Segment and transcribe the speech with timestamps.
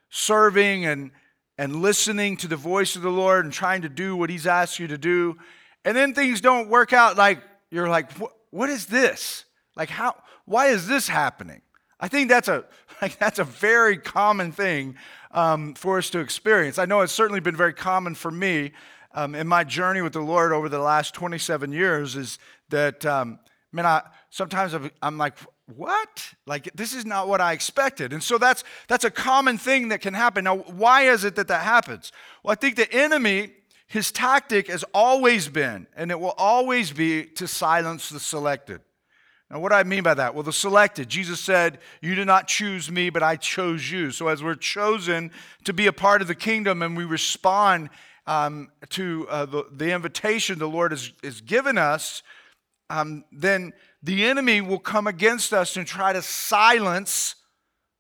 [0.10, 1.12] serving and,
[1.58, 4.80] and listening to the voice of the Lord and trying to do what He's asked
[4.80, 5.38] you to do.
[5.84, 8.12] And then things don't work out like you're like,
[8.52, 9.46] what is this?
[9.76, 11.62] Like, how, why is this happening?
[12.00, 12.66] I think that's a,
[13.02, 14.96] like, that's a very common thing
[15.32, 16.78] um, for us to experience.
[16.78, 18.72] I know it's certainly been very common for me
[19.14, 22.40] um, in my journey with the Lord over the last 27 years is
[22.70, 23.40] that, um,
[23.72, 25.38] man, I, sometimes I'm like,
[25.76, 26.34] what?
[26.46, 28.14] Like, this is not what I expected.
[28.14, 30.44] And so that's, that's a common thing that can happen.
[30.44, 32.12] Now, why is it that that happens?
[32.44, 33.52] Well, I think the enemy,
[33.88, 38.82] his tactic has always been, and it will always be, to silence the selected.
[39.52, 40.36] Now, what do I mean by that?
[40.36, 41.10] Well, the selected.
[41.10, 44.12] Jesus said, You did not choose me, but I chose you.
[44.12, 45.32] So, as we're chosen
[45.64, 47.90] to be a part of the kingdom and we respond
[48.28, 52.22] um, to uh, the, the, invitation the Lord has, has given us,
[52.92, 57.36] um, then the enemy will come against us and try to silence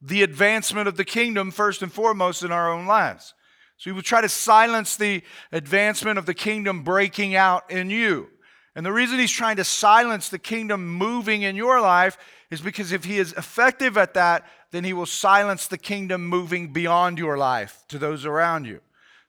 [0.01, 3.33] the advancement of the kingdom, first and foremost, in our own lives.
[3.77, 8.27] So, he will try to silence the advancement of the kingdom breaking out in you.
[8.75, 12.17] And the reason he's trying to silence the kingdom moving in your life
[12.51, 16.71] is because if he is effective at that, then he will silence the kingdom moving
[16.71, 18.79] beyond your life to those around you.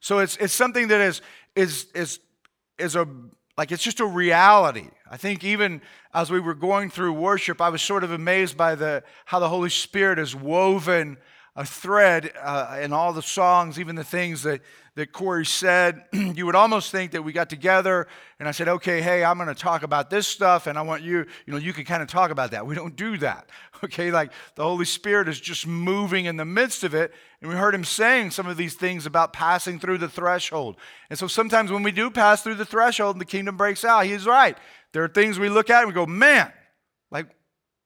[0.00, 1.22] So it's, it's something that is,
[1.56, 2.20] is, is,
[2.78, 3.06] is a,
[3.56, 4.88] like it's just a reality.
[5.10, 5.82] I think even
[6.14, 9.48] as we were going through worship, I was sort of amazed by the, how the
[9.48, 11.18] Holy Spirit has woven
[11.56, 14.60] a thread uh, in all the songs, even the things that,
[15.00, 16.04] that Corey said.
[16.12, 18.06] you would almost think that we got together
[18.38, 21.02] and I said, okay, hey, I'm going to talk about this stuff and I want
[21.02, 22.66] you, you know, you can kind of talk about that.
[22.66, 23.48] We don't do that.
[23.82, 27.14] Okay, like the Holy Spirit is just moving in the midst of it.
[27.40, 30.76] And we heard him saying some of these things about passing through the threshold.
[31.08, 34.04] And so sometimes when we do pass through the threshold and the kingdom breaks out,
[34.04, 34.54] he's right.
[34.92, 36.52] There are things we look at and we go, man,
[37.10, 37.28] like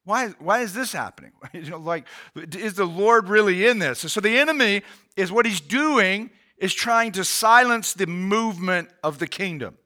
[0.03, 1.31] why, why is this happening?
[1.53, 4.01] you know, like, is the Lord really in this?
[4.01, 4.83] so the enemy
[5.17, 9.77] is what he's doing is trying to silence the movement of the kingdom.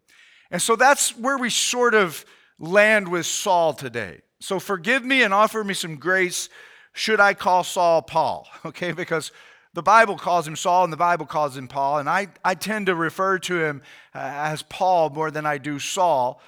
[0.50, 2.24] And so that's where we sort of
[2.58, 4.20] land with Saul today.
[4.40, 6.48] So forgive me and offer me some grace
[6.92, 8.92] should I call Saul Paul, okay?
[8.92, 9.30] Because
[9.72, 12.86] the Bible calls him Saul and the Bible calls him Paul, and I, I tend
[12.86, 13.82] to refer to him
[14.14, 16.40] uh, as Paul more than I do Saul.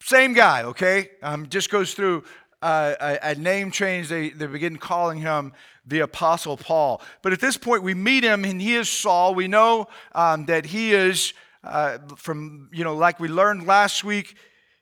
[0.00, 1.10] Same guy, okay?
[1.22, 2.24] Um, just goes through
[2.62, 4.08] uh, a, a, name change.
[4.08, 5.52] They, they begin calling him
[5.88, 7.02] the Apostle Paul.
[7.22, 9.34] But at this point, we meet him, and he is Saul.
[9.34, 11.32] We know um, that he is,
[11.64, 14.36] uh, from, you know, like we learned last week,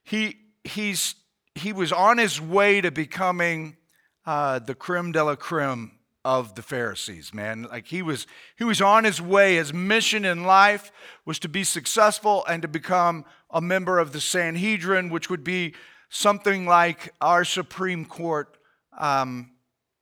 [0.05, 1.15] he, he's,
[1.55, 3.77] he was on his way to becoming
[4.27, 5.93] uh, the creme de la creme
[6.25, 7.69] of the Pharisees, man.
[7.71, 8.27] Like he was,
[8.59, 9.55] he was on his way.
[9.57, 10.91] His mission in life
[11.25, 15.75] was to be successful and to become a member of the Sanhedrin, which would be
[16.09, 18.59] something like our Supreme Court,
[18.99, 19.53] um,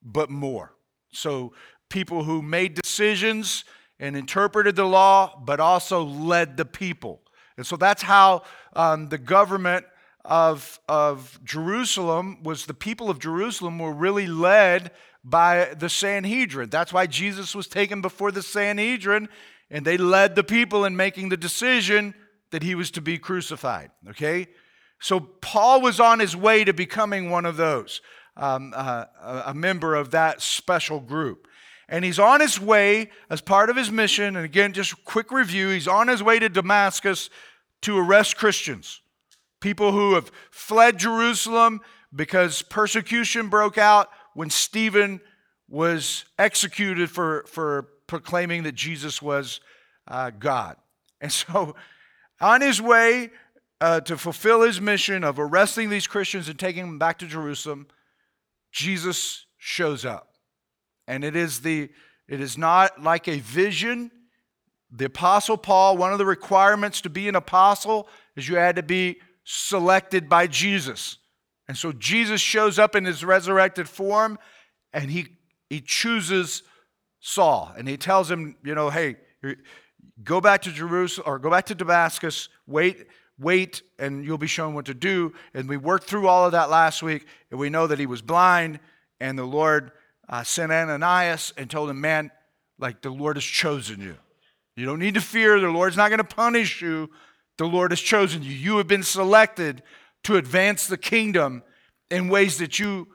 [0.02, 0.73] but more.
[1.14, 1.52] So,
[1.88, 3.64] people who made decisions
[3.98, 7.22] and interpreted the law, but also led the people.
[7.56, 8.42] And so that's how
[8.74, 9.86] um, the government
[10.24, 14.90] of, of Jerusalem was the people of Jerusalem were really led
[15.22, 16.70] by the Sanhedrin.
[16.70, 19.28] That's why Jesus was taken before the Sanhedrin,
[19.70, 22.14] and they led the people in making the decision
[22.50, 23.90] that he was to be crucified.
[24.10, 24.48] Okay?
[25.00, 28.00] So Paul was on his way to becoming one of those,
[28.36, 29.04] um, uh,
[29.46, 31.46] a member of that special group.
[31.88, 34.36] And he's on his way as part of his mission.
[34.36, 37.30] And again, just quick review he's on his way to Damascus
[37.82, 39.02] to arrest Christians,
[39.60, 41.80] people who have fled Jerusalem
[42.14, 45.20] because persecution broke out when Stephen
[45.68, 49.60] was executed for, for proclaiming that Jesus was
[50.08, 50.76] uh, God.
[51.20, 51.74] And so
[52.40, 53.30] On his way
[53.80, 57.86] uh, to fulfill his mission of arresting these Christians and taking them back to Jerusalem,
[58.74, 60.34] Jesus shows up.
[61.06, 61.90] And it is the
[62.26, 64.10] it is not like a vision.
[64.90, 68.82] The apostle Paul, one of the requirements to be an apostle is you had to
[68.82, 71.18] be selected by Jesus.
[71.68, 74.38] And so Jesus shows up in his resurrected form
[74.92, 75.28] and he
[75.70, 76.62] he chooses
[77.20, 79.16] Saul and he tells him, you know, hey,
[80.24, 83.06] go back to Jerusalem or go back to Damascus, wait
[83.38, 85.32] wait and you'll be shown what to do.
[85.54, 88.22] And we worked through all of that last week, and we know that he was
[88.22, 88.80] blind,
[89.20, 89.92] and the Lord
[90.28, 92.30] uh, sent Ananias and told him, Man,
[92.78, 94.16] like the Lord has chosen you.
[94.76, 95.60] You don't need to fear.
[95.60, 97.10] The Lord's not going to punish you.
[97.58, 98.50] The Lord has chosen you.
[98.50, 99.82] You have been selected
[100.24, 101.62] to advance the kingdom
[102.10, 103.08] in ways that you,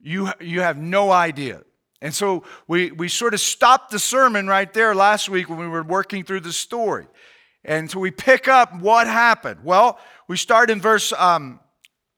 [0.00, 1.62] you, you have no idea.
[2.02, 5.68] And so we, we sort of stopped the sermon right there last week when we
[5.68, 7.06] were working through the story.
[7.66, 9.60] And so we pick up what happened.
[9.64, 9.98] Well,
[10.28, 11.58] we start in verse um,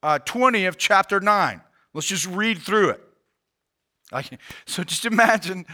[0.03, 1.62] uh, 20 of chapter 9.
[1.95, 3.00] Let's just read through it.
[4.67, 5.67] So just imagine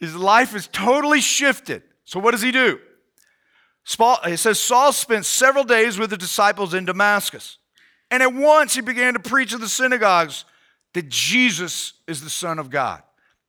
[0.00, 1.82] his life is totally shifted.
[2.04, 2.80] So what does he do?
[4.24, 7.58] It says Saul spent several days with the disciples in Damascus.
[8.10, 10.44] And at once he began to preach in the synagogues
[10.94, 13.02] that Jesus is the Son of God.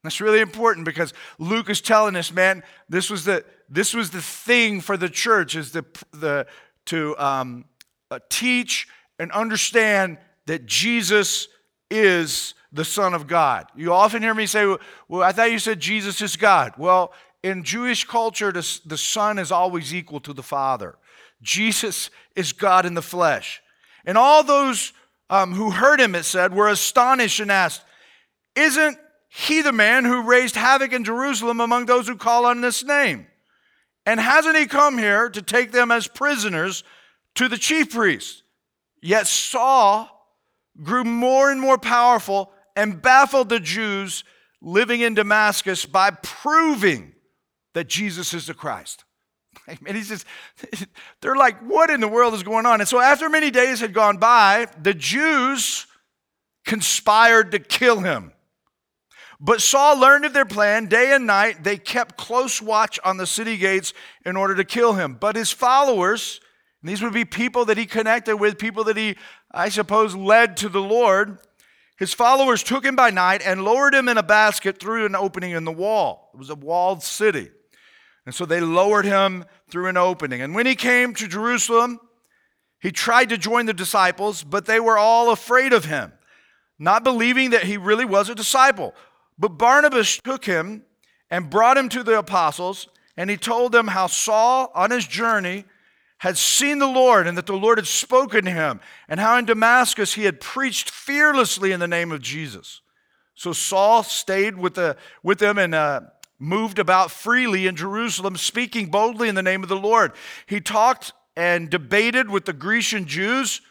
[0.04, 4.22] That's really important because Luke is telling us, man, this was the this was the
[4.22, 6.48] thing for the church is the the
[6.86, 7.66] to um,
[8.10, 8.88] uh, teach
[9.20, 10.18] and understand
[10.48, 11.48] that Jesus
[11.92, 13.68] is the Son of God.
[13.76, 14.66] You often hear me say,
[15.08, 17.14] "Well, I thought you said Jesus is God." Well,
[17.44, 20.98] in Jewish culture, the, Son is always equal to the Father.
[21.42, 23.62] Jesus is God in the flesh,
[24.06, 24.94] and all those
[25.30, 27.84] um, who heard him, it said, were astonished and asked,
[28.56, 28.98] "Isn't
[29.30, 33.28] he the man who raised havoc in Jerusalem among those who call on this name?
[34.10, 36.84] And hasn't he come here to take them as prisoners
[37.36, 38.42] to the chief priests?
[39.04, 40.10] Yet Saul
[40.82, 44.24] grew more and more powerful and baffled the Jews
[44.64, 47.14] living in Damascus by proving
[47.76, 49.04] that Jesus is the Christ.
[49.68, 50.26] And he says,
[51.22, 52.82] they're like, what in the world is going on?
[52.82, 55.86] And so after many days had gone by, the Jews
[56.66, 58.34] conspired to kill him.
[59.40, 60.88] But Saul learned of their plan.
[60.88, 63.94] Day and night, they kept close watch on the city gates
[64.26, 65.16] in order to kill him.
[65.20, 66.42] But his followers,
[66.84, 69.16] these would be people that he connected with, people that he,
[69.52, 71.40] I suppose, led to the Lord.
[71.98, 75.52] His followers took him by night and lowered him in a basket through an opening
[75.52, 76.32] in the wall.
[76.34, 77.50] It was a walled city.
[78.26, 80.42] And so they lowered him through an opening.
[80.42, 82.00] And when he came to Jerusalem,
[82.82, 86.14] he tried to join the disciples, but they were all afraid of him,
[86.78, 88.94] not believing that he really was a disciple.
[89.40, 90.84] But Barnabas took him
[91.32, 95.64] and brought him to the apostles, and he told them how Saul, on his journey,
[96.20, 99.46] had seen the Lord and that the Lord had spoken to him, and how in
[99.46, 102.82] Damascus he had preached fearlessly in the name of Jesus.
[103.36, 106.02] So Saul stayed with, the, with them and uh,
[106.38, 110.12] moved about freely in Jerusalem, speaking boldly in the name of the Lord.
[110.46, 113.62] He talked and debated with the Grecian Jews,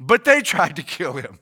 [0.00, 1.38] but they tried to kill him.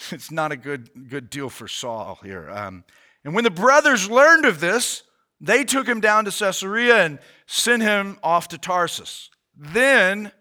[0.10, 2.48] it's not a good, good deal for Saul here.
[2.50, 2.84] Um,
[3.24, 5.02] and when the brothers learned of this,
[5.40, 9.30] they took him down to Caesarea and sent him off to Tarsus.
[9.56, 10.32] Then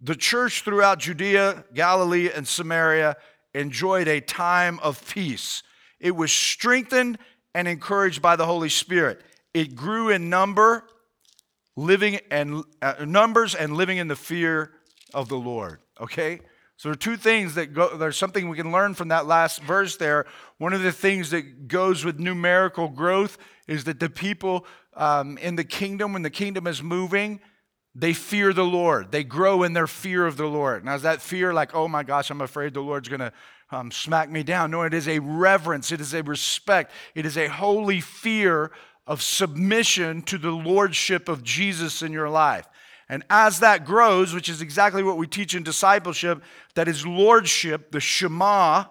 [0.00, 3.16] the church throughout Judea, Galilee, and Samaria
[3.54, 5.62] enjoyed a time of peace.
[5.98, 7.18] It was strengthened
[7.54, 9.20] and encouraged by the Holy Spirit.
[9.52, 10.84] It grew in number,
[11.76, 14.72] living and uh, numbers and living in the fear
[15.12, 15.80] of the Lord.
[16.00, 16.40] Okay?
[16.80, 19.62] So there are two things that go, there's something we can learn from that last
[19.62, 20.24] verse there.
[20.56, 23.36] One of the things that goes with numerical growth
[23.68, 27.40] is that the people um, in the kingdom, when the kingdom is moving,
[27.94, 29.12] they fear the Lord.
[29.12, 30.82] They grow in their fear of the Lord.
[30.82, 33.32] Now, is that fear like, oh my gosh, I'm afraid the Lord's going to
[33.70, 34.70] um, smack me down?
[34.70, 38.70] No, it is a reverence, it is a respect, it is a holy fear
[39.06, 42.66] of submission to the lordship of Jesus in your life.
[43.10, 46.44] And as that grows, which is exactly what we teach in discipleship,
[46.76, 48.84] that is lordship, the Shema,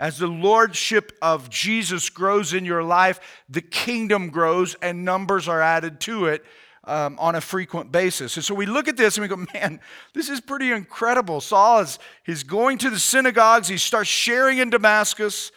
[0.00, 5.60] as the lordship of Jesus grows in your life, the kingdom grows and numbers are
[5.60, 6.46] added to it
[6.84, 8.36] um, on a frequent basis.
[8.36, 9.80] And so we look at this and we go, man,
[10.14, 11.42] this is pretty incredible.
[11.42, 15.52] Saul is he's going to the synagogues, he starts sharing in Damascus.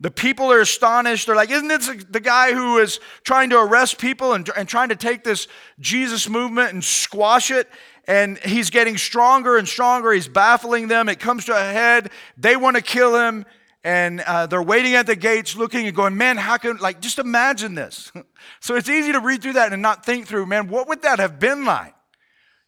[0.00, 1.26] The people are astonished.
[1.26, 4.90] They're like, Isn't this the guy who is trying to arrest people and, and trying
[4.90, 5.48] to take this
[5.80, 7.68] Jesus movement and squash it?
[8.06, 10.12] And he's getting stronger and stronger.
[10.12, 11.08] He's baffling them.
[11.08, 12.10] It comes to a head.
[12.36, 13.46] They want to kill him.
[13.82, 17.18] And uh, they're waiting at the gates looking and going, Man, how can, like, just
[17.18, 18.12] imagine this.
[18.60, 21.18] so it's easy to read through that and not think through, man, what would that
[21.18, 21.95] have been like?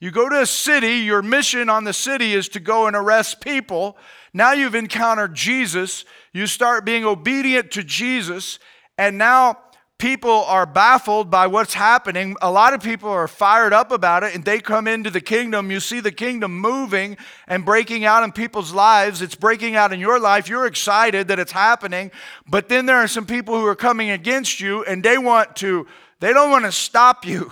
[0.00, 3.40] You go to a city, your mission on the city is to go and arrest
[3.40, 3.96] people.
[4.32, 6.04] Now you've encountered Jesus.
[6.32, 8.60] You start being obedient to Jesus,
[8.96, 9.58] and now
[9.98, 12.36] people are baffled by what's happening.
[12.40, 15.72] A lot of people are fired up about it, and they come into the kingdom.
[15.72, 17.16] You see the kingdom moving
[17.48, 19.20] and breaking out in people's lives.
[19.20, 20.48] It's breaking out in your life.
[20.48, 22.12] You're excited that it's happening,
[22.46, 25.88] but then there are some people who are coming against you, and they want to,
[26.20, 27.50] they don't want to stop you,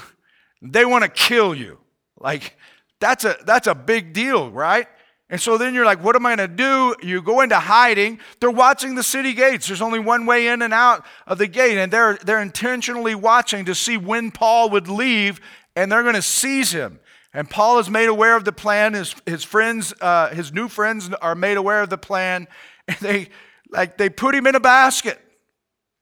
[0.62, 1.80] they want to kill you.
[2.18, 2.56] Like,
[3.00, 4.86] that's a, that's a big deal, right?
[5.28, 6.94] And so then you're like, what am I going to do?
[7.06, 8.20] You go into hiding.
[8.40, 9.66] They're watching the city gates.
[9.66, 11.78] There's only one way in and out of the gate.
[11.78, 15.40] And they're, they're intentionally watching to see when Paul would leave,
[15.74, 17.00] and they're going to seize him.
[17.34, 18.94] And Paul is made aware of the plan.
[18.94, 22.48] His, his friends, uh, his new friends are made aware of the plan.
[22.88, 23.30] And they,
[23.68, 25.18] like, they put him in a basket.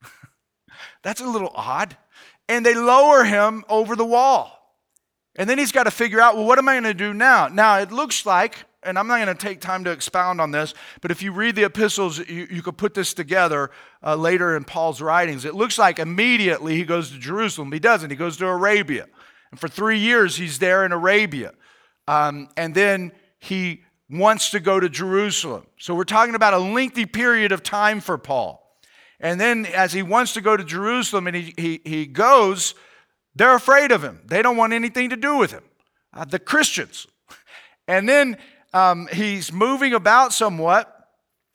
[1.02, 1.96] That's a little odd.
[2.46, 4.53] And they lower him over the wall.
[5.36, 7.48] And then he's got to figure out, well, what am I going to do now?
[7.48, 10.74] Now, it looks like, and I'm not going to take time to expound on this,
[11.00, 13.70] but if you read the epistles, you, you could put this together
[14.04, 15.44] uh, later in Paul's writings.
[15.44, 17.72] It looks like immediately he goes to Jerusalem.
[17.72, 18.10] He doesn't.
[18.10, 19.06] He goes to Arabia.
[19.50, 21.52] And for three years, he's there in Arabia.
[22.06, 25.66] Um, and then he wants to go to Jerusalem.
[25.78, 28.60] So we're talking about a lengthy period of time for Paul.
[29.18, 32.74] And then as he wants to go to Jerusalem and he, he, he goes,
[33.34, 34.20] they're afraid of him.
[34.26, 35.62] They don't want anything to do with him.
[36.12, 37.06] Uh, the Christians.
[37.88, 38.38] And then
[38.72, 40.90] um, he's moving about somewhat.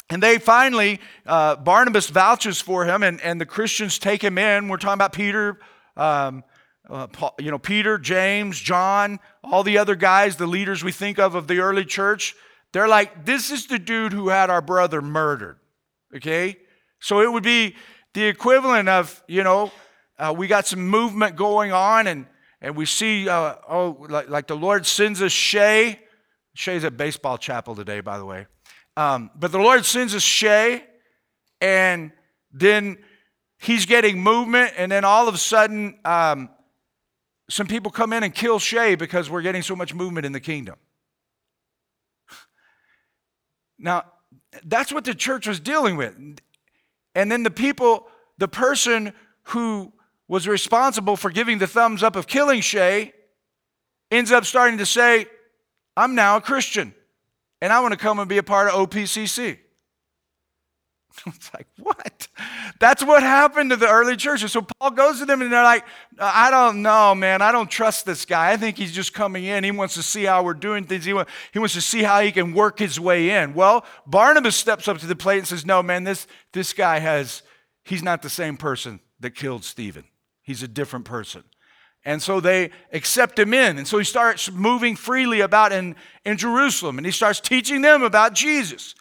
[0.10, 4.68] And they finally, uh, Barnabas vouches for him, and, and the Christians take him in.
[4.68, 5.60] We're talking about Peter,
[5.96, 6.44] um,
[6.90, 11.20] uh, Paul, you know, Peter, James, John, all the other guys, the leaders we think
[11.20, 12.36] of of the early church.
[12.74, 15.60] They're like, this is the dude who had our brother murdered.
[16.16, 16.58] Okay?
[17.00, 17.76] So it would be
[18.16, 19.72] the equivalent of, you know,
[20.20, 22.26] uh, we got some movement going on, and,
[22.62, 26.00] and we see, uh, oh, like, like the Lord sends us Shay.
[26.54, 28.48] Shay's at baseball chapel today, by the way.
[28.98, 30.84] Um, but the Lord sends us Shay,
[31.62, 32.12] and
[32.52, 32.98] then
[33.58, 36.50] he's getting movement, and then all of a sudden, um,
[37.50, 40.40] some people come in and kill Shay because we're getting so much movement in the
[40.40, 40.76] kingdom.
[43.78, 44.04] Now,
[44.66, 46.14] that's what the church was dealing with.
[47.16, 48.08] And then the people,
[48.38, 49.94] the person who
[50.30, 53.12] was responsible for giving the thumbs up of killing Shay
[54.12, 55.26] ends up starting to say,
[55.98, 56.94] I'm now a Christian
[57.62, 59.58] and I want to come and be a part of OPCC.
[61.26, 62.30] It's like, what?
[62.80, 64.54] That's what happened to the early churches.
[64.54, 65.84] So Paul goes to them and they're like,
[66.18, 67.42] I don't know, man.
[67.42, 68.52] I don't trust this guy.
[68.52, 69.66] I think he's just coming in.
[69.66, 71.04] He wants to see how we're doing things.
[71.04, 71.14] He,
[71.52, 73.54] he wants to see how he can work his way in.
[73.54, 77.42] Well, Barnabas steps up to the plate and says, No, man, this, this guy has,
[77.84, 80.06] he's not the same person that killed Stephen.
[80.50, 81.44] He's a different person.
[82.04, 83.78] And so they accept him in.
[83.78, 88.02] And so he starts moving freely about in, in Jerusalem and he starts teaching them
[88.02, 88.96] about Jesus.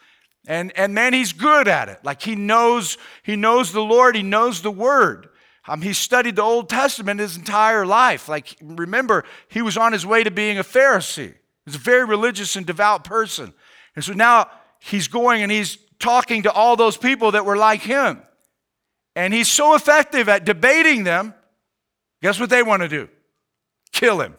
[0.46, 2.00] And, and man, he's good at it.
[2.04, 5.30] Like he knows, he knows the Lord, he knows the word.
[5.66, 8.28] Um, he studied the Old Testament his entire life.
[8.28, 11.32] Like, remember, he was on his way to being a Pharisee.
[11.64, 13.54] He's a very religious and devout person.
[13.96, 14.50] And so now
[14.80, 18.20] he's going and he's talking to all those people that were like him.
[19.16, 21.32] And he's so effective at debating them
[22.22, 23.08] Guess what they want to do?
[23.92, 24.34] Kill him.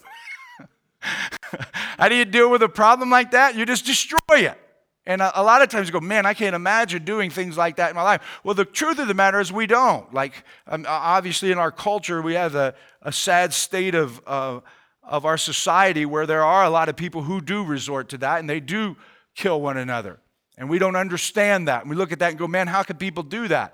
[1.42, 3.56] How do you deal with a problem like that?
[3.56, 4.60] You just destroy it.
[5.06, 7.78] And a, a, lot of times you go, man, I can't imagine doing things like
[7.78, 8.22] that in my life.
[8.44, 10.14] Well, the truth of the matter is we don't.
[10.14, 14.60] Like, um, obviously, in our culture, we have a, a sad state of, uh,
[15.02, 18.40] of our society where there are a lot of people who do resort to that
[18.40, 18.98] and they do
[19.36, 20.20] kill one another.
[20.58, 21.82] And we don't understand that.
[21.82, 23.74] And we look at that and go, man, how can people do that?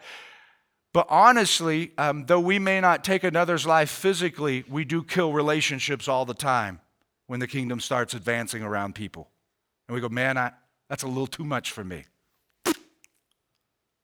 [0.96, 6.08] But honestly, um, though we may not take another's life physically, we do kill relationships
[6.08, 6.80] all the time
[7.28, 9.30] when the kingdom starts advancing around people.
[9.90, 10.54] And we go, man, I,
[10.88, 12.06] that's a little too much for me.
[12.66, 12.74] I'm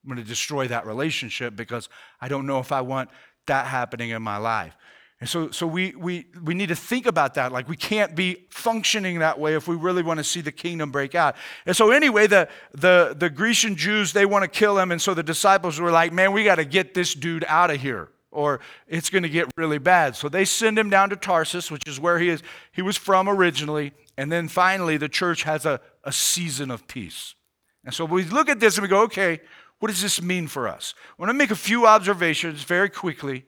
[0.05, 1.87] going to destroy that relationship because
[2.19, 3.09] I don't know if I want
[3.47, 4.75] that happening in my life.
[5.21, 7.51] And so, so we, we, we need to think about that.
[7.51, 10.91] Like, we can't be functioning that way if we really want to see the kingdom
[10.91, 11.35] break out.
[11.67, 14.91] And so, anyway, the, the, the Grecian Jews, they want to kill him.
[14.91, 17.79] And so the disciples were like, man, we got to get this dude out of
[17.79, 20.15] here or it's going to get really bad.
[20.15, 23.29] So they send him down to Tarsus, which is where he, is, he was from
[23.29, 23.93] originally.
[24.17, 27.35] And then finally, the church has a, a season of peace.
[27.83, 29.41] And so we look at this and we go, okay,
[29.79, 30.93] what does this mean for us?
[31.09, 33.45] I want to make a few observations very quickly.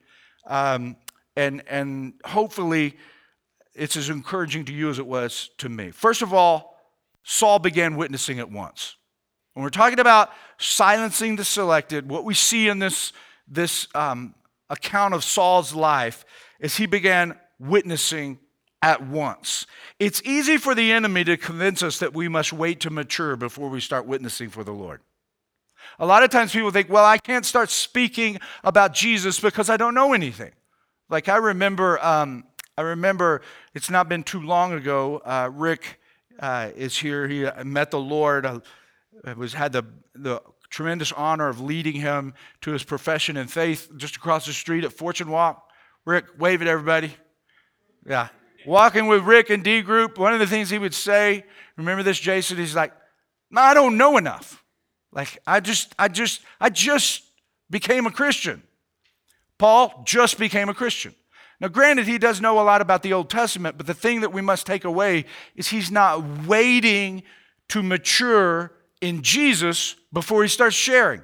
[0.48, 0.98] Um,
[1.36, 2.98] and, and hopefully
[3.74, 5.92] it's as encouraging to you as it was to me.
[5.92, 6.78] First of all,
[7.24, 8.96] Saul began witnessing at once.
[9.54, 13.14] When we're talking about silencing the selected, what we see in this,
[13.48, 14.36] this um,
[14.70, 16.26] account of Saul's life
[16.60, 18.40] is he began witnessing
[18.82, 19.66] at once.
[20.00, 23.70] It's easy for the enemy to convince us that we must wait to mature before
[23.70, 25.02] we start witnessing for the Lord.
[26.00, 29.78] A lot of times people think, well, I can't start speaking about Jesus because I
[29.78, 30.52] don't know anything.
[31.14, 32.44] Like I remember, um,
[32.76, 33.44] I remember
[33.76, 35.22] it's not been too long ago.
[35.24, 36.00] Uh, Rick
[36.40, 37.28] uh, is here.
[37.28, 38.48] He uh, met the Lord.
[38.48, 38.62] Uh,
[39.38, 39.84] was had the
[40.16, 40.42] the
[40.72, 44.92] tremendous honor of leading him to his profession in faith just across the street at
[44.92, 45.70] Fortune Walk.
[46.04, 47.16] Rick, wave at everybody.
[48.08, 48.30] Yeah,
[48.66, 50.18] walking with Rick and D Group.
[50.18, 51.46] One of the things he would say,
[51.78, 52.58] remember this, Jason?
[52.58, 52.92] He's like,
[53.56, 54.64] "I don't know enough.
[55.12, 57.22] Like I just, I just, I just
[57.70, 58.64] became a Christian."
[59.64, 61.16] Paul just became a Christian.
[61.62, 64.34] Now, granted, he does know a lot about the Old Testament, but the thing that
[64.34, 65.24] we must take away
[65.56, 67.24] is he's not waiting
[67.70, 71.22] to mature in Jesus before he starts sharing.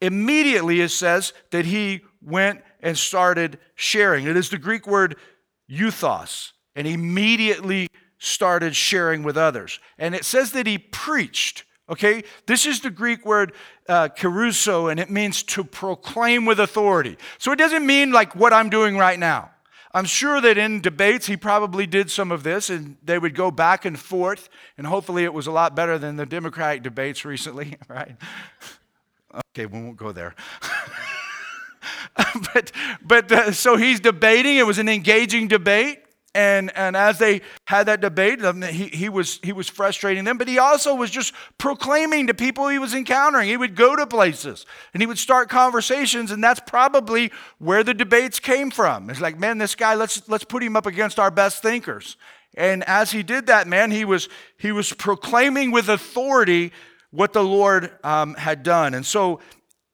[0.00, 4.26] Immediately, it says that he went and started sharing.
[4.26, 5.14] It is the Greek word
[5.70, 7.86] euthos, and immediately
[8.18, 9.78] started sharing with others.
[9.96, 11.62] And it says that he preached.
[11.88, 13.52] Okay, this is the Greek word
[13.88, 17.16] uh, kerusso, and it means to proclaim with authority.
[17.38, 19.50] So it doesn't mean like what I'm doing right now.
[19.94, 23.50] I'm sure that in debates he probably did some of this, and they would go
[23.52, 27.76] back and forth, and hopefully it was a lot better than the Democratic debates recently,
[27.88, 28.16] right?
[29.52, 30.34] Okay, we won't go there.
[32.52, 34.56] but but uh, so he's debating.
[34.56, 36.00] It was an engaging debate.
[36.36, 40.36] And, and as they had that debate, um, he, he, was, he was frustrating them,
[40.36, 43.48] but he also was just proclaiming to people he was encountering.
[43.48, 47.94] He would go to places and he would start conversations, and that's probably where the
[47.94, 49.08] debates came from.
[49.08, 52.18] It's like, man, this guy, let's, let's put him up against our best thinkers.
[52.54, 54.28] And as he did that, man, he was,
[54.58, 56.70] he was proclaiming with authority
[57.12, 58.92] what the Lord um, had done.
[58.92, 59.40] And so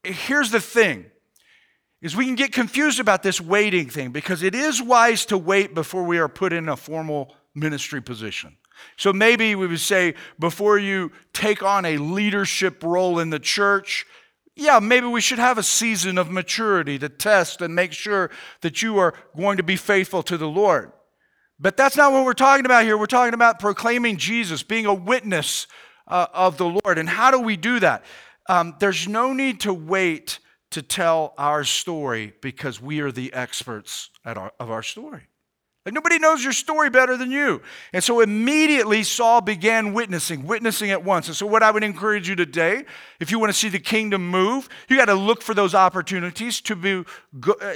[0.03, 1.07] here's the thing
[2.03, 5.75] is we can get confused about this waiting thing because it is wise to wait
[5.75, 8.57] before we are put in a formal ministry position.
[8.97, 14.05] So maybe we would say before you take on a leadership role in the church,
[14.57, 18.83] yeah, maybe we should have a season of maturity to test and make sure that
[18.83, 20.93] you are going to be faithful to the Lord.
[21.59, 22.99] But that's not what we're talking about here.
[22.99, 25.69] We're talking about proclaiming Jesus, being a witness
[26.09, 26.99] uh, of the Lord.
[26.99, 28.05] And how do we do that?
[28.49, 30.41] Um, there's no need to wait
[30.73, 35.23] to tell our story because we are the experts our, of our story.
[35.85, 37.61] Like nobody knows your story better than you.
[37.93, 41.27] And so immediately Saul began witnessing, witnessing at once.
[41.27, 42.85] And so, what I would encourage you today,
[43.19, 46.61] if you want to see the kingdom move, you got to look for those opportunities
[46.63, 47.05] to be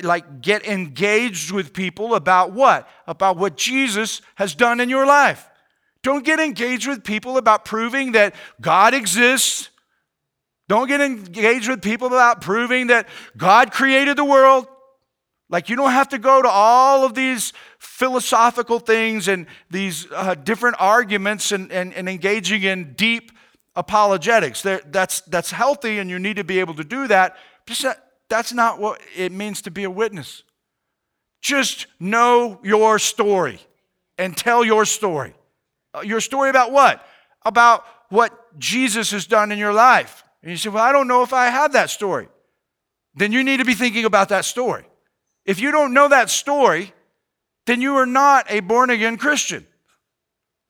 [0.04, 2.88] like get engaged with people about what?
[3.08, 5.48] About what Jesus has done in your life.
[6.02, 9.70] Don't get engaged with people about proving that God exists
[10.68, 14.66] don't get engaged with people about proving that God created the world.
[15.48, 20.34] Like, you don't have to go to all of these philosophical things and these uh,
[20.34, 23.30] different arguments and, and, and, engaging in deep
[23.76, 24.62] apologetics.
[24.62, 27.36] that's, that's healthy, and you need to be able to do that.
[27.64, 30.42] But that's not what it means to be a witness.
[31.40, 33.60] Just know your story
[34.18, 35.32] and tell your story.
[35.94, 37.06] Uh, your story about what?
[37.44, 40.24] About what Jesus has done in your life.
[40.46, 42.28] And you say, Well, I don't know if I have that story.
[43.16, 44.84] Then you need to be thinking about that story.
[45.44, 46.94] If you don't know that story,
[47.66, 49.66] then you are not a born again Christian.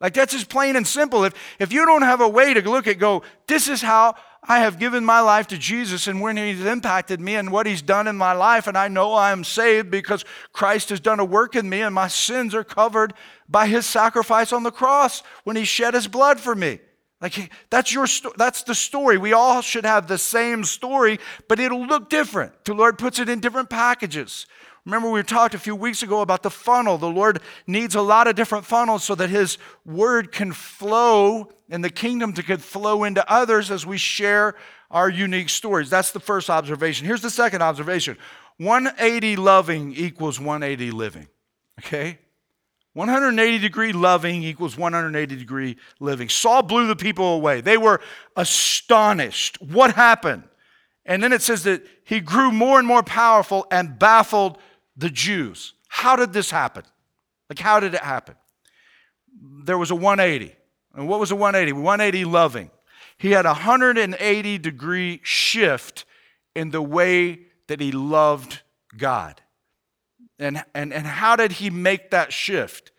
[0.00, 1.24] Like that's just plain and simple.
[1.24, 4.60] If, if you don't have a way to look at, go, this is how I
[4.60, 8.08] have given my life to Jesus and when He's impacted me and what He's done
[8.08, 11.54] in my life, and I know I am saved because Christ has done a work
[11.54, 13.12] in me and my sins are covered
[13.46, 16.80] by His sacrifice on the cross when He shed His blood for me.
[17.20, 19.16] Like that's your sto- that's the story.
[19.16, 22.64] We all should have the same story, but it'll look different.
[22.64, 24.46] The Lord puts it in different packages.
[24.84, 26.96] Remember, we talked a few weeks ago about the funnel.
[26.96, 31.82] The Lord needs a lot of different funnels so that His word can flow and
[31.82, 34.54] the kingdom to can flow into others as we share
[34.90, 35.90] our unique stories.
[35.90, 37.06] That's the first observation.
[37.06, 38.16] Here's the second observation
[38.58, 41.28] 180 loving equals 180 living.
[41.80, 42.18] Okay?
[42.96, 46.30] 180 degree loving equals 180 degree living.
[46.30, 47.60] Saul blew the people away.
[47.60, 48.00] They were
[48.36, 49.60] astonished.
[49.60, 50.44] What happened?
[51.04, 54.56] And then it says that he grew more and more powerful and baffled
[54.96, 55.74] the Jews.
[55.88, 56.84] How did this happen?
[57.50, 58.34] Like, how did it happen?
[59.64, 60.56] There was a 180.
[60.94, 61.74] And what was a 180?
[61.74, 62.70] 180 loving.
[63.18, 66.06] He had a 180 degree shift
[66.54, 68.62] in the way that he loved
[68.96, 69.42] God.
[70.38, 72.92] And, and, and how did he make that shift?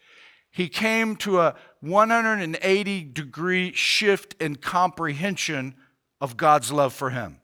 [0.50, 5.76] He came to a 180 degree shift in comprehension
[6.20, 7.40] of God's love for him.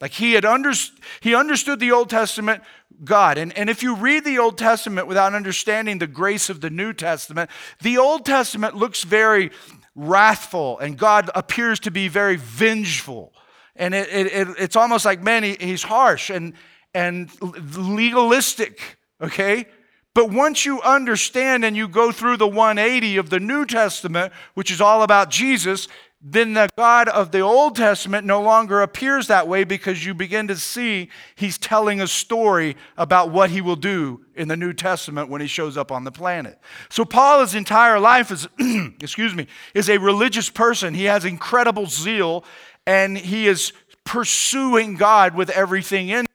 [0.00, 0.72] Like he had under,
[1.20, 2.62] he understood the Old Testament
[3.04, 3.38] God.
[3.38, 6.92] And, and if you read the Old Testament without understanding the grace of the New
[6.92, 7.50] Testament,
[7.82, 9.50] the Old Testament looks very
[9.94, 13.32] wrathful and God appears to be very vengeful.
[13.74, 16.54] And it, it, it, it's almost like, man, he, he's harsh and,
[16.94, 17.30] and
[17.76, 19.66] legalistic, okay?
[20.14, 24.70] But once you understand and you go through the 180 of the New Testament, which
[24.70, 25.86] is all about Jesus,
[26.20, 30.48] then the God of the Old Testament no longer appears that way because you begin
[30.48, 35.28] to see he's telling a story about what he will do in the New Testament
[35.28, 36.58] when he shows up on the planet.
[36.88, 38.48] So Paul's entire life is
[39.00, 40.94] excuse me, is a religious person.
[40.94, 42.44] He has incredible zeal
[42.84, 46.26] and he is pursuing God with everything in.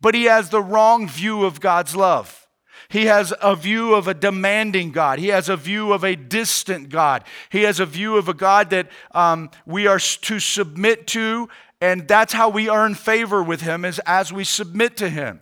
[0.00, 2.48] But he has the wrong view of God's love.
[2.88, 5.18] He has a view of a demanding God.
[5.18, 7.24] He has a view of a distant God.
[7.50, 11.48] He has a view of a God that um, we are to submit to,
[11.80, 15.40] and that's how we earn favor with Him, is as we submit to Him.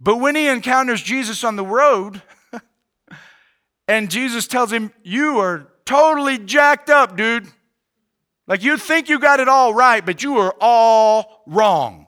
[0.00, 2.22] But when he encounters Jesus on the road,
[3.88, 7.48] and Jesus tells him, You are totally jacked up, dude.
[8.46, 12.06] Like you think you got it all right, but you are all wrong.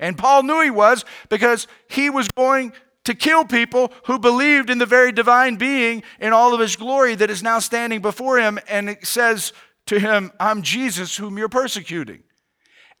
[0.00, 2.72] And Paul knew he was because he was going
[3.04, 7.14] to kill people who believed in the very divine being in all of his glory
[7.14, 8.58] that is now standing before him.
[8.68, 9.52] And it says
[9.86, 12.22] to him, I'm Jesus whom you're persecuting.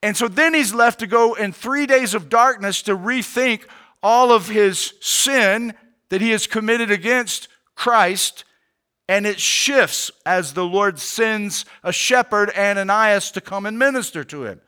[0.02, 3.62] And so then he's left to go in three days of darkness to rethink
[4.02, 5.74] all of his sin
[6.08, 8.44] that he has committed against Christ.
[9.08, 14.44] And it shifts as the Lord sends a shepherd, Ananias, to come and minister to
[14.44, 14.60] him.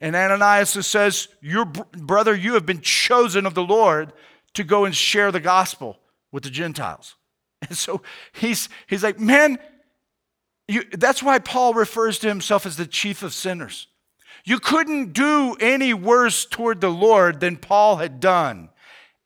[0.00, 4.12] And Ananias says, Your brother, you have been chosen of the Lord
[4.54, 5.98] to go and share the gospel
[6.32, 7.16] with the Gentiles.
[7.68, 8.00] And so
[8.32, 9.58] he's, he's like, man,
[10.66, 13.86] you, that's why Paul refers to himself as the chief of sinners.
[14.46, 18.70] You couldn't do any worse toward the Lord than Paul had done.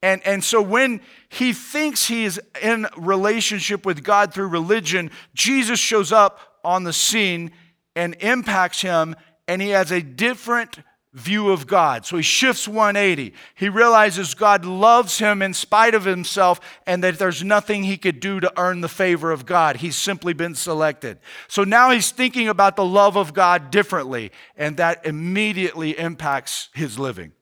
[0.03, 6.11] And, and so when he thinks he's in relationship with God through religion, Jesus shows
[6.11, 7.53] up on the scene
[7.95, 9.15] and impacts him,
[9.49, 10.79] and he has a different
[11.15, 12.05] view of God.
[12.05, 13.35] So he shifts 180.
[13.55, 18.19] He realizes God loves him in spite of himself and that there's nothing he could
[18.19, 19.77] do to earn the favor of God.
[19.77, 21.19] He's simply been selected.
[21.47, 26.99] So now he's thinking about the love of God differently, and that immediately impacts his
[26.99, 27.33] living.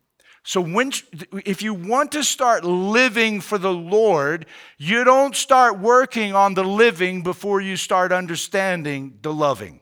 [0.45, 0.93] So when
[1.45, 6.65] if you want to start living for the Lord, you don't start working on the
[6.65, 9.82] living before you start understanding the loving.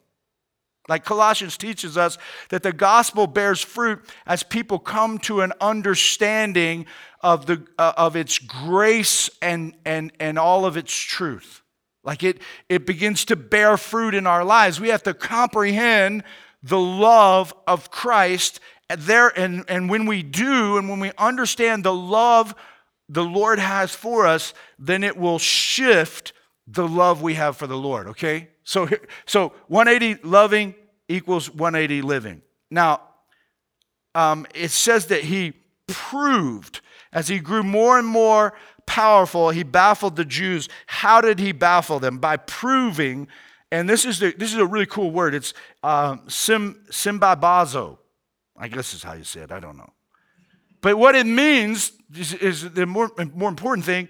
[0.90, 6.84] Like Colossians teaches us that the gospel bears fruit as people come to an understanding
[7.20, 11.62] of, the, uh, of its grace and, and, and all of its truth.
[12.02, 14.80] Like it, it begins to bear fruit in our lives.
[14.80, 16.24] We have to comprehend
[16.60, 19.28] the love of Christ there.
[19.28, 22.52] And, and when we do, and when we understand the love
[23.08, 26.32] the Lord has for us, then it will shift
[26.72, 28.48] the love we have for the Lord, okay?
[28.64, 28.88] So,
[29.26, 30.74] so 180 loving
[31.08, 32.42] equals 180 living.
[32.70, 33.02] Now,
[34.14, 35.54] um, it says that he
[35.86, 36.80] proved
[37.12, 38.54] as he grew more and more
[38.86, 40.68] powerful, he baffled the Jews.
[40.86, 42.18] How did he baffle them?
[42.18, 43.28] By proving,
[43.72, 45.34] and this is, the, this is a really cool word.
[45.34, 47.98] It's um, sim, simbabazo.
[48.56, 49.52] I guess is how you say it.
[49.52, 49.92] I don't know.
[50.82, 54.08] But what it means is, is the more, more important thing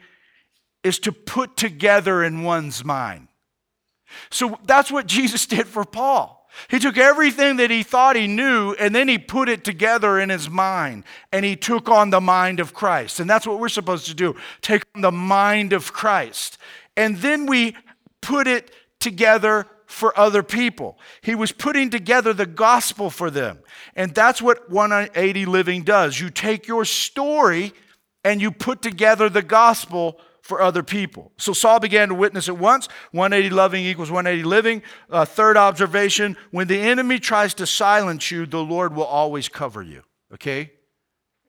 [0.82, 3.28] is to put together in one's mind.
[4.30, 6.40] So that's what Jesus did for Paul.
[6.68, 10.30] He took everything that he thought he knew and then he put it together in
[10.30, 13.20] his mind and he took on the mind of Christ.
[13.20, 16.58] And that's what we're supposed to do take on the mind of Christ.
[16.96, 17.76] And then we
[18.20, 20.98] put it together for other people.
[21.20, 23.58] He was putting together the gospel for them.
[23.96, 26.20] And that's what 180 Living does.
[26.20, 27.72] You take your story
[28.24, 31.32] and you put together the gospel for other people.
[31.36, 32.88] So Saul began to witness at once.
[33.12, 34.82] 180 loving equals 180 living.
[35.08, 39.82] Uh, third observation when the enemy tries to silence you, the Lord will always cover
[39.82, 40.02] you.
[40.34, 40.72] Okay?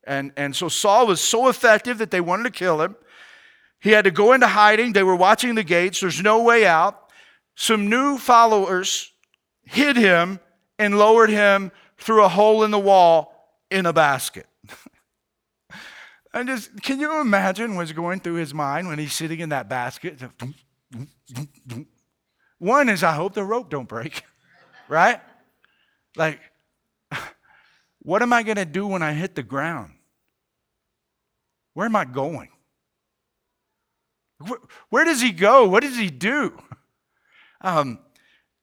[0.04, 2.95] And, and so Saul was so effective that they wanted to kill him.
[3.80, 4.93] He had to go into hiding.
[4.93, 6.01] They were watching the gates.
[6.01, 7.12] There's no way out.
[7.56, 9.12] Some new followers
[9.63, 10.39] hid him
[10.77, 13.34] and lowered him through a hole in the wall
[13.69, 14.47] in a basket.
[16.34, 19.67] And just, can you imagine what's going through his mind when he's sitting in that
[19.67, 20.22] basket?
[22.58, 24.24] One is, I hope the rope don't break,
[24.88, 25.20] right?
[26.15, 26.39] Like,
[28.00, 29.94] what am I going to do when I hit the ground?
[31.74, 32.50] Where am I going?
[34.39, 35.67] Where, where does he go?
[35.67, 36.58] What does he do?
[37.63, 38.00] Um,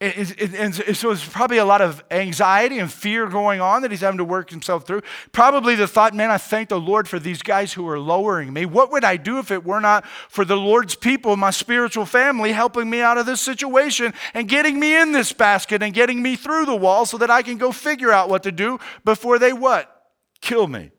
[0.01, 4.19] and so there's probably a lot of anxiety and fear going on that he's having
[4.19, 5.03] to work himself through.
[5.33, 8.65] Probably the thought, man, I thank the Lord for these guys who are lowering me.
[8.65, 12.53] What would I do if it were not for the Lord's people, my spiritual family,
[12.53, 16.37] helping me out of this situation and getting me in this basket and getting me
[16.37, 19.53] through the wall so that I can go figure out what to do before they
[19.53, 20.13] what?
[20.41, 20.93] Kill me.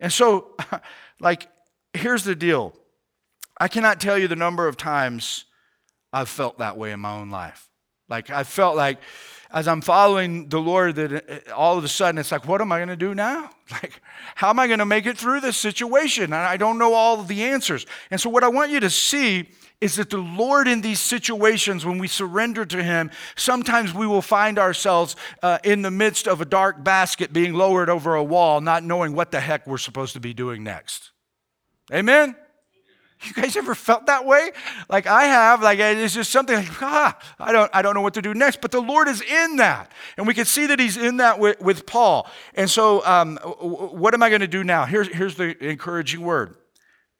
[0.00, 0.56] And so,
[1.20, 1.46] like,
[1.94, 2.74] here's the deal
[3.60, 5.44] I cannot tell you the number of times
[6.12, 7.69] I've felt that way in my own life.
[8.10, 8.98] Like I felt like
[9.52, 12.78] as I'm following the Lord, that all of a sudden it's like, what am I
[12.78, 13.50] going to do now?
[13.70, 14.02] Like,
[14.34, 16.24] how am I going to make it through this situation?
[16.24, 17.86] And I don't know all of the answers.
[18.10, 19.48] And so, what I want you to see
[19.80, 24.22] is that the Lord, in these situations, when we surrender to Him, sometimes we will
[24.22, 28.60] find ourselves uh, in the midst of a dark basket being lowered over a wall,
[28.60, 31.12] not knowing what the heck we're supposed to be doing next.
[31.94, 32.34] Amen?
[33.22, 34.50] You guys ever felt that way?
[34.88, 38.14] Like I have, like it's just something like, ah, I don't, I don't know what
[38.14, 38.60] to do next.
[38.60, 39.92] But the Lord is in that.
[40.16, 42.30] And we can see that He's in that with, with Paul.
[42.54, 44.86] And so, um, what am I going to do now?
[44.86, 46.56] Here's, here's the encouraging word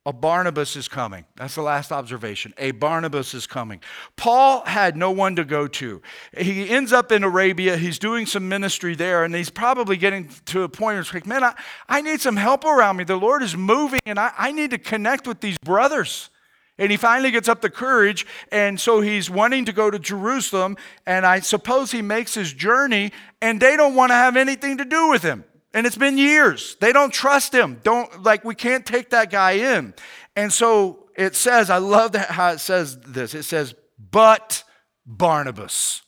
[0.06, 1.26] a Barnabas is coming.
[1.36, 2.54] That's the last observation.
[2.56, 3.80] A Barnabas is coming.
[4.16, 6.00] Paul had no one to go to.
[6.36, 7.76] He ends up in Arabia.
[7.76, 11.26] He's doing some ministry there, and he's probably getting to a point where it's like,
[11.26, 11.54] man, I,
[11.86, 13.04] I need some help around me.
[13.04, 16.30] The Lord is moving, and I, I need to connect with these brothers.
[16.78, 20.78] And he finally gets up the courage, and so he's wanting to go to Jerusalem,
[21.04, 24.86] and I suppose he makes his journey, and they don't want to have anything to
[24.86, 25.44] do with him.
[25.72, 26.76] And it's been years.
[26.80, 27.80] They don't trust him.
[27.84, 29.94] Don't like we can't take that guy in.
[30.34, 33.34] And so it says, I love that how it says this.
[33.34, 34.64] It says, but
[35.06, 36.02] Barnabas.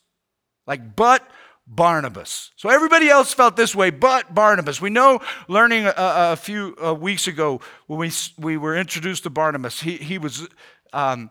[0.66, 1.28] Like, but
[1.66, 2.50] Barnabas.
[2.56, 4.80] So everybody else felt this way, but Barnabas.
[4.80, 9.80] We know, learning a, a few weeks ago when we, we were introduced to Barnabas,
[9.80, 10.48] he, he was,
[10.92, 11.30] um,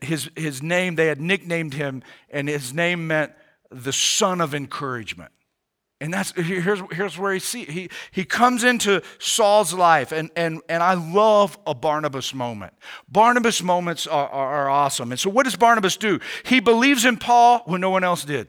[0.00, 3.32] his, his name, they had nicknamed him, and his name meant
[3.70, 5.32] the son of encouragement.
[6.00, 10.60] And that's here's, here's where he see he he comes into Saul's life, and and
[10.68, 12.74] and I love a Barnabas moment.
[13.08, 15.12] Barnabas moments are, are, are awesome.
[15.12, 16.18] And so what does Barnabas do?
[16.44, 18.48] He believes in Paul when no one else did.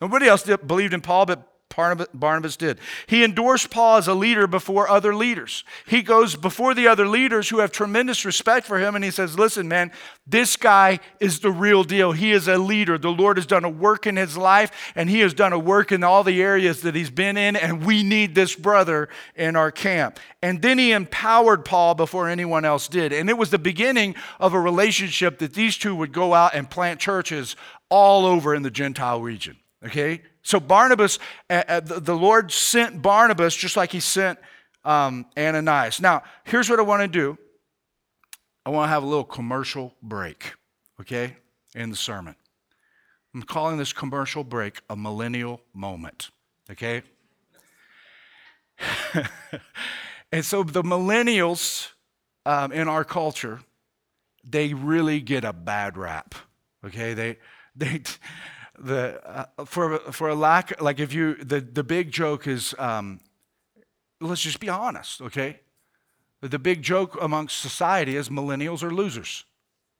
[0.00, 2.78] Nobody else did, believed in Paul, but Barnabas did.
[3.06, 5.64] He endorsed Paul as a leader before other leaders.
[5.86, 9.38] He goes before the other leaders who have tremendous respect for him and he says,
[9.38, 9.92] Listen, man,
[10.26, 12.12] this guy is the real deal.
[12.12, 12.98] He is a leader.
[12.98, 15.92] The Lord has done a work in his life and he has done a work
[15.92, 19.70] in all the areas that he's been in, and we need this brother in our
[19.70, 20.18] camp.
[20.42, 23.12] And then he empowered Paul before anyone else did.
[23.12, 26.70] And it was the beginning of a relationship that these two would go out and
[26.70, 27.56] plant churches
[27.88, 29.56] all over in the Gentile region.
[29.84, 30.22] Okay?
[30.42, 34.38] So Barnabas, uh, uh, the Lord sent Barnabas just like he sent
[34.84, 36.00] um, Ananias.
[36.00, 37.38] Now, here's what I want to do.
[38.64, 40.52] I want to have a little commercial break,
[41.00, 41.36] okay,
[41.74, 42.36] in the sermon.
[43.34, 46.30] I'm calling this commercial break a millennial moment,
[46.70, 47.02] okay?
[50.32, 51.88] and so the millennials
[52.44, 53.60] um, in our culture,
[54.44, 56.34] they really get a bad rap,
[56.84, 57.14] okay?
[57.14, 57.38] They,
[57.76, 58.02] they,
[58.80, 63.20] the uh, for for a lack like if you the the big joke is um,
[64.20, 65.60] let's just be honest okay
[66.40, 69.44] the big joke amongst society is millennials are losers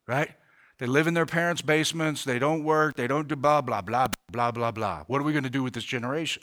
[0.07, 0.31] right
[0.79, 4.09] they live in their parents basements they don't work they don't do blah blah blah
[4.33, 6.43] blah blah blah what are we going to do with this generation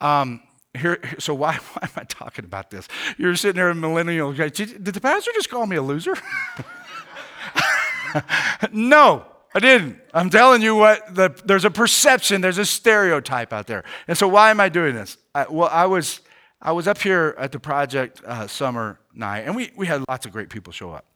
[0.00, 0.42] um,
[0.76, 2.88] here, so why, why am I talking about this?
[3.16, 4.32] You're sitting there, a millennial.
[4.32, 6.16] Did the pastor just call me a loser?
[8.72, 10.00] no, I didn't.
[10.12, 13.84] I'm telling you what, the, there's a perception, there's a stereotype out there.
[14.08, 15.16] And so, why am I doing this?
[15.32, 16.20] I, well, I was,
[16.60, 20.26] I was up here at the project uh, summer night, and we, we had lots
[20.26, 21.06] of great people show up.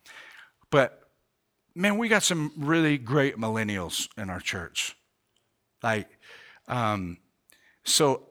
[0.71, 1.03] But
[1.75, 4.97] man, we got some really great millennials in our church.
[5.83, 6.09] Like,
[6.69, 7.19] um,
[7.85, 8.29] so,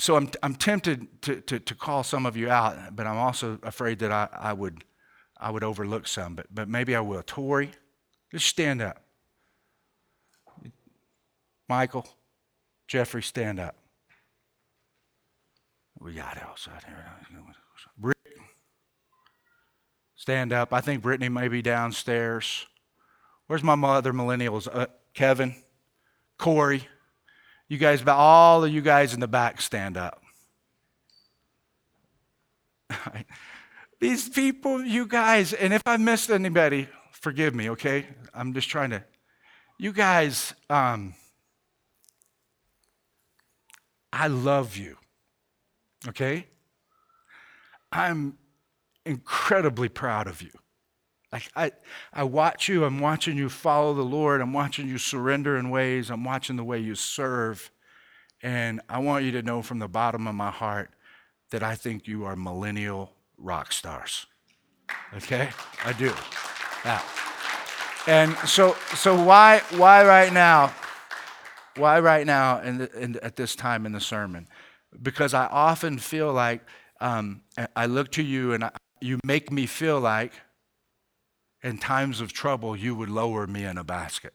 [0.00, 3.58] so I'm, I'm tempted to, to, to call some of you out, but I'm also
[3.62, 4.82] afraid that I, I, would,
[5.38, 7.22] I would overlook some, but, but maybe I will.
[7.24, 7.70] Tori,
[8.32, 9.03] just stand up.
[11.68, 12.06] Michael,
[12.86, 13.76] Jeffrey, stand up.
[15.98, 17.06] We got outside here.
[17.96, 18.16] Britt,
[20.16, 20.72] stand up.
[20.72, 22.66] I think Brittany may be downstairs.
[23.46, 24.68] Where's my mother, millennials?
[24.70, 25.54] Uh, Kevin,
[26.38, 26.86] Corey,
[27.68, 30.22] you guys, all of you guys in the back, stand up.
[34.00, 38.06] These people, you guys, and if I missed anybody, forgive me, okay?
[38.34, 39.02] I'm just trying to.
[39.78, 41.14] You guys, um,
[44.14, 44.96] I love you.
[46.06, 46.46] Okay?
[47.90, 48.38] I'm
[49.04, 50.50] incredibly proud of you.
[51.32, 51.72] Like I,
[52.12, 56.10] I watch you, I'm watching you follow the Lord, I'm watching you surrender in ways,
[56.10, 57.72] I'm watching the way you serve.
[58.40, 60.90] And I want you to know from the bottom of my heart
[61.50, 64.26] that I think you are millennial rock stars.
[65.16, 65.50] Okay?
[65.84, 66.12] I do.
[66.84, 67.02] Yeah.
[68.06, 70.72] And so so why why right now?
[71.76, 74.48] Why right now in at this time in the sermon?
[75.02, 76.62] Because I often feel like
[77.00, 77.42] um,
[77.74, 80.32] I look to you and I, you make me feel like
[81.62, 84.34] in times of trouble, you would lower me in a basket.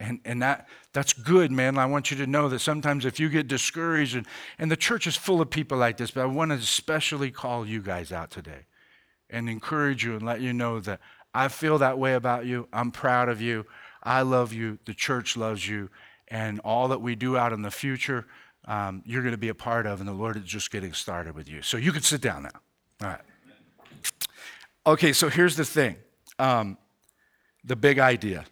[0.00, 1.78] And, and that, that's good, man.
[1.78, 4.26] I want you to know that sometimes if you get discouraged, and,
[4.58, 7.64] and the church is full of people like this, but I want to especially call
[7.64, 8.66] you guys out today
[9.30, 10.98] and encourage you and let you know that
[11.34, 12.68] I feel that way about you.
[12.72, 13.64] I'm proud of you.
[14.02, 14.78] I love you.
[14.84, 15.90] The church loves you.
[16.28, 18.26] And all that we do out in the future,
[18.66, 21.34] um, you're going to be a part of, and the Lord is just getting started
[21.34, 21.62] with you.
[21.62, 22.50] So you can sit down now.
[23.02, 23.20] All right.
[24.86, 25.96] Okay, so here's the thing
[26.38, 26.76] um,
[27.64, 28.44] the big idea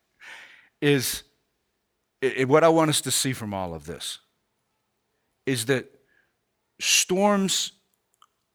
[0.80, 1.24] is
[2.20, 4.18] it, what I want us to see from all of this
[5.46, 5.86] is that
[6.80, 7.72] storms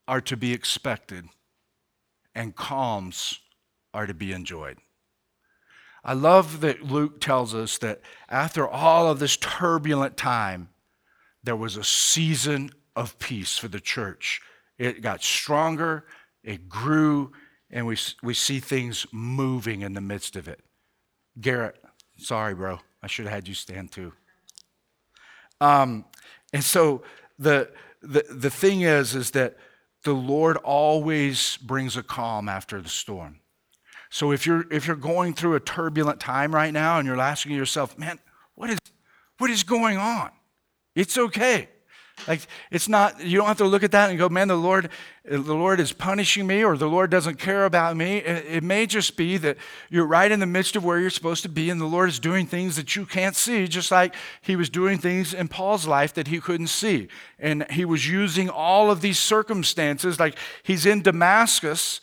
[0.08, 1.26] are to be expected
[2.36, 3.40] and calms
[3.94, 4.78] are to be enjoyed.
[6.04, 10.70] I love that Luke tells us that after all of this turbulent time,
[11.44, 14.42] there was a season of peace for the church.
[14.78, 16.06] It got stronger
[16.44, 17.32] it grew,
[17.72, 20.60] and we, we see things moving in the midst of it.
[21.40, 21.82] Garrett,
[22.18, 22.80] sorry, bro.
[23.02, 24.14] I should have had you stand too.
[25.62, 26.06] Um,
[26.52, 27.04] and so
[27.40, 27.70] the,
[28.02, 29.56] the, the thing is, is that
[30.04, 33.40] the Lord always brings a calm after the storm.
[34.14, 37.54] So if you're, if you're going through a turbulent time right now and you're asking
[37.54, 38.20] yourself, man,
[38.54, 38.78] what is,
[39.40, 40.30] what is going on?
[40.94, 41.68] It's okay.
[42.28, 44.92] Like it's not you don't have to look at that and go, man, the Lord,
[45.26, 48.18] the Lord is punishing me or the Lord doesn't care about me.
[48.18, 49.58] It, it may just be that
[49.90, 52.20] you're right in the midst of where you're supposed to be, and the Lord is
[52.20, 56.14] doing things that you can't see, just like He was doing things in Paul's life
[56.14, 57.08] that he couldn't see.
[57.40, 62.00] And he was using all of these circumstances, like he's in Damascus,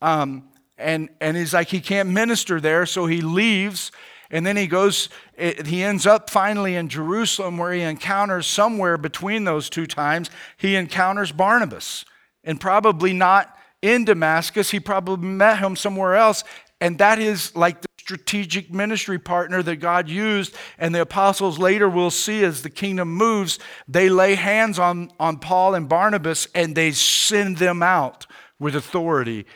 [0.00, 0.49] um,
[0.80, 3.92] and and he's like he can't minister there, so he leaves
[4.30, 9.44] and then he goes, he ends up finally in Jerusalem where he encounters somewhere between
[9.44, 12.04] those two times, he encounters Barnabas.
[12.44, 16.44] And probably not in Damascus, he probably met him somewhere else.
[16.80, 20.54] And that is like the strategic ministry partner that God used.
[20.78, 25.38] And the apostles later will see as the kingdom moves, they lay hands on, on
[25.38, 28.26] Paul and Barnabas and they send them out
[28.60, 29.46] with authority.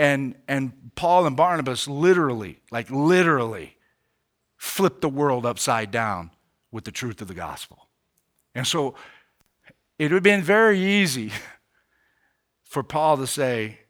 [0.00, 3.76] And, and Paul and Barnabas literally, like literally,
[4.56, 6.30] flipped the world upside down
[6.72, 7.90] with the truth of the gospel.
[8.54, 8.94] And so
[9.98, 11.32] it would have been very easy
[12.64, 13.80] for Paul to say,